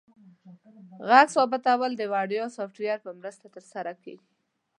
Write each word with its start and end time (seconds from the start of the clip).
غږ 1.09 1.27
ثبتول 1.35 1.91
د 1.97 2.01
وړیا 2.13 2.45
سافټویر 2.57 2.97
په 3.05 3.11
مرسته 3.19 3.45
ترسره 3.55 3.93
کیږي. 4.03 4.27